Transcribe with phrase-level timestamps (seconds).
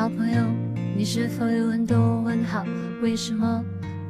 [0.00, 0.42] 小朋友，
[0.96, 2.64] 你是否有很多问号？
[3.02, 3.62] 为什么？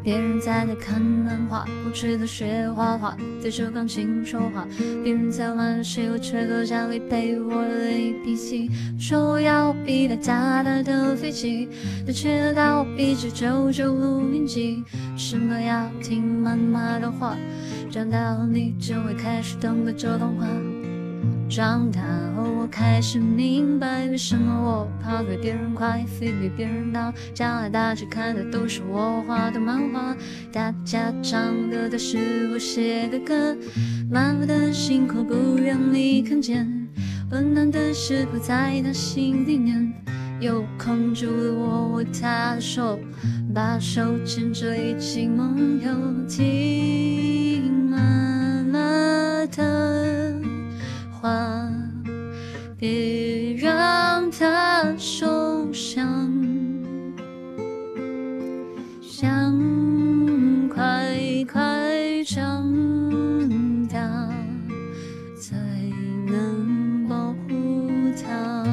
[0.05, 4.69] 别人在那看漫画，我却在学画画，对着钢琴说话。
[5.03, 8.71] 别人在玩游戏，我却搁家里背我的 A B C。
[9.01, 11.69] 说我要比他大大的飞机，
[12.07, 14.85] 他却得到我比这九九五年级。
[15.17, 17.37] 什么要听妈妈的话？
[17.91, 20.47] 长大后你就会开始懂得这段话。
[21.51, 22.01] 长大
[22.37, 27.13] 后，我开始明白，为什么我跑得别人快，飞比别人高。
[27.35, 30.17] 将来大家看的都是我画的漫画，
[30.53, 33.57] 大家唱的都是我写的歌。
[34.09, 36.89] 漫画的辛苦不让你看见，
[37.33, 39.93] 温暖的时候在他心里面。
[40.39, 42.99] 有空就握握他的手，
[43.53, 45.91] 把手牵着一起梦游。
[46.27, 47.99] 听妈
[62.25, 62.71] 长
[63.89, 63.99] 大，
[65.41, 65.57] 才
[66.27, 67.91] 能保护
[68.23, 68.65] 它。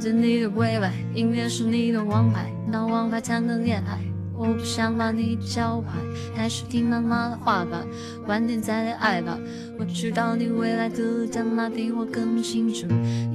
[0.00, 3.98] 做你的未来，音乐是你的王牌，拿王牌才能恋爱。
[4.40, 5.88] 我不想把你教坏，
[6.34, 7.84] 还是听妈妈的话吧，
[8.26, 9.38] 晚点再恋爱吧。
[9.78, 12.86] 我知道你未来的样貌比我更清楚，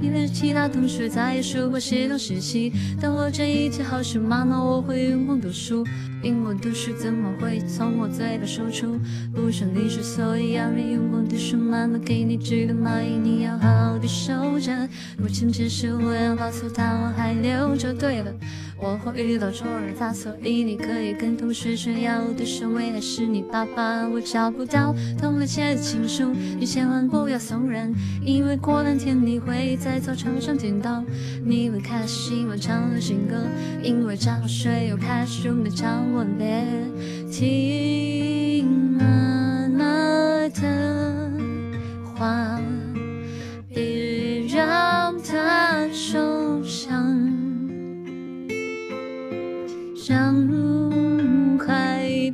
[0.01, 5.85] 你连其他同学在说过写东时期，但我这一切好像妈妈，我会用功读书。
[6.23, 8.99] 因为读书怎么会从我嘴巴说出？
[9.31, 11.55] 不想你说，所以要你用功读书。
[11.55, 14.71] 妈妈给你织的毛衣，你要好好的收着。
[15.19, 17.93] 母亲节时我要告诉她，我还留着。
[17.93, 18.33] 对了，
[18.79, 24.07] 我会遇到错人，他，所以你可以跟同学炫耀的是未来是你爸爸。
[24.07, 31.03] 我找不到同了写的情书，你千万不要送人，因为过两天你会在操场上听到。
[31.43, 33.35] 你会开始喜欢唱流行歌，
[33.83, 36.05] 因为张水又开始用的唱。
[36.15, 36.63] 吻别，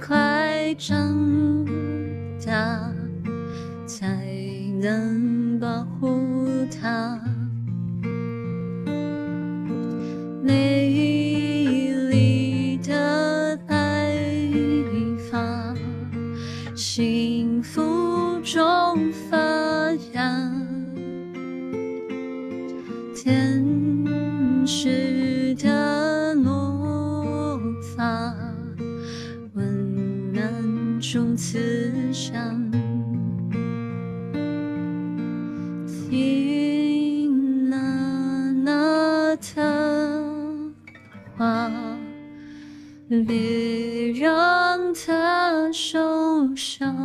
[0.05, 1.63] 快长
[2.43, 2.91] 大，
[3.85, 4.25] 才
[4.81, 6.47] 能保护
[6.81, 7.21] 她。
[10.43, 14.17] 美丽的爱
[16.75, 17.79] 幸福
[18.43, 19.37] 中发
[20.13, 20.51] 芽，
[23.15, 23.63] 天
[24.65, 24.89] 使
[31.11, 31.59] 种慈
[32.13, 32.71] 祥。
[36.09, 37.75] 听娜
[38.63, 40.71] 娜的
[41.35, 41.69] 话，
[43.27, 46.95] 别让她受伤。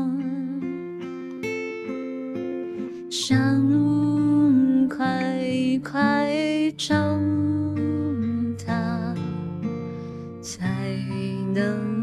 [3.10, 3.36] 想
[4.88, 5.34] 快
[5.82, 7.20] 快长
[8.64, 9.12] 大，
[10.40, 10.64] 才
[11.52, 11.95] 能。